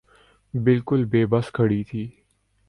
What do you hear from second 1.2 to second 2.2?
بس کھڑی تھی۔